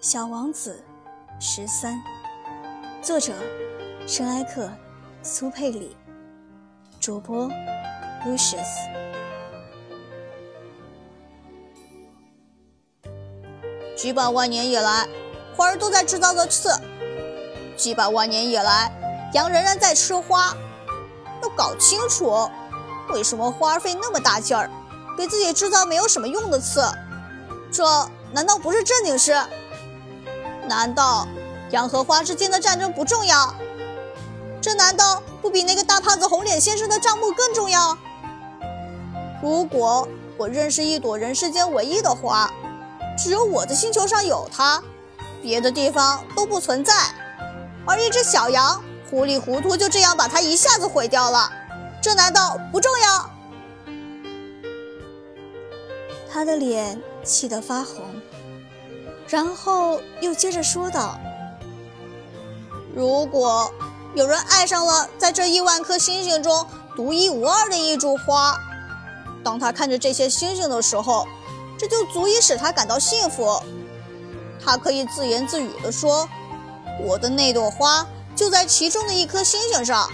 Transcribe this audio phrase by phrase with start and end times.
[0.00, 0.82] 小王子
[1.38, 2.02] 十三，
[3.02, 3.34] 作者：
[4.06, 4.66] 圣埃克
[5.22, 5.94] 苏佩里，
[6.98, 7.50] 主播
[8.24, 8.64] ：Lucius。
[13.94, 15.06] 几百万年以来，
[15.54, 16.80] 花儿都在制造着刺；
[17.76, 18.90] 几百万年以来，
[19.34, 20.56] 羊仍然在吃花。
[21.42, 22.48] 要搞清楚，
[23.10, 24.70] 为什么花儿费那么大劲儿，
[25.18, 26.80] 给自己制造没有什么用的刺？
[27.70, 27.84] 这
[28.32, 29.38] 难道不是正经事？
[30.70, 31.26] 难道
[31.72, 33.52] 羊和花之间的战争不重要？
[34.62, 37.98] 这难道不比那个大胖子红脸先生的账目更重要？
[39.42, 40.06] 如果
[40.38, 42.48] 我认识一朵人世间唯一的花，
[43.18, 44.80] 只有我的星球上有它，
[45.42, 46.94] 别的地方都不存在，
[47.84, 51.50] 而一只小羊糊里糊涂就这样把它一下子毁掉了，
[52.00, 53.28] 这难道不重要？
[56.32, 58.04] 他的脸气得发红。
[59.30, 61.16] 然后又接着说道
[62.92, 63.72] ：“如果
[64.14, 68.58] 有人爱上了在这亿万颗星星中独一无二的一株花，
[69.44, 71.28] 当他看着这些星星的时候，
[71.78, 73.62] 这就足以使他感到幸福。
[74.62, 76.28] 他可以自言自语地说
[77.06, 80.10] ：‘我的那朵花就在其中的一颗星星上。’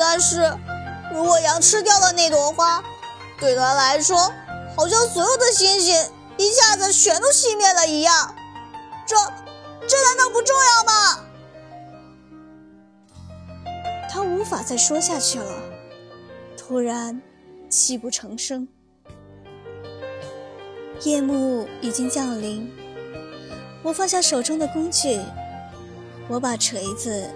[0.00, 0.52] 但是，
[1.14, 2.82] 如果羊吃掉了那朵花，
[3.38, 4.32] 对他来说，
[4.76, 5.96] 好像所有的星星……”
[6.38, 8.34] 一下全都熄灭了一样，
[9.06, 9.16] 这
[9.86, 10.92] 这难道不重要吗？
[14.10, 15.62] 他无法再说下去了，
[16.56, 17.20] 突然
[17.68, 18.66] 泣不成声。
[21.02, 22.72] 夜幕已经降临，
[23.82, 25.20] 我放下手中的工具，
[26.28, 27.30] 我把锤子、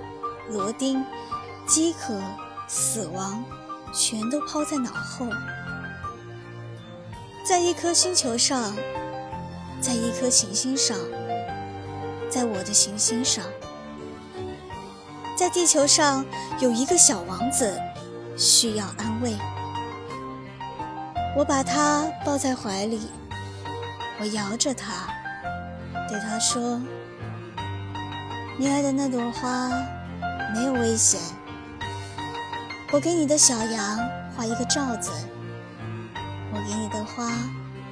[0.49, 1.05] 螺钉、
[1.67, 2.19] 饥渴、
[2.67, 3.45] 死亡
[3.93, 5.27] 全都抛在脑后。
[7.47, 8.75] 在一颗星球上，
[9.81, 10.97] 在一颗行星上，
[12.29, 13.45] 在我的行星上，
[15.37, 16.25] 在地球上
[16.61, 17.81] 有一个小王子
[18.37, 19.35] 需要安慰。
[21.37, 23.09] 我把他抱在怀里，
[24.21, 25.09] 我摇着他，
[26.09, 26.81] 对他说
[28.59, 29.71] ：“你爱的那朵花
[30.55, 31.19] 没有危险。
[32.93, 33.99] 我给你的小羊
[34.37, 35.11] 画一个罩子。”
[36.53, 37.31] 我给你的花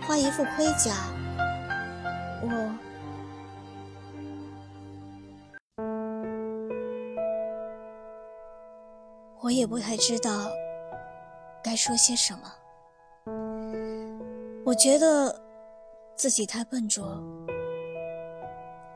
[0.05, 0.93] 画一副盔甲，
[2.41, 2.75] 我
[9.41, 10.51] 我也不太知道
[11.63, 12.53] 该说些什么。
[14.65, 15.41] 我觉得
[16.15, 17.05] 自己太笨拙，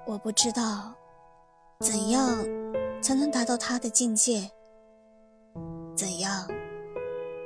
[0.06, 0.92] 我不知道
[1.80, 2.36] 怎样
[3.00, 4.50] 才能达到他的境界，
[5.96, 6.46] 怎样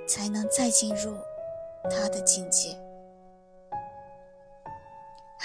[0.07, 1.15] 才能再进入。
[1.89, 2.77] 他的境界，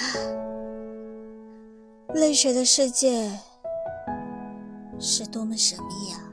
[2.16, 3.30] 泪水的世界
[5.00, 6.31] 是多么神秘啊！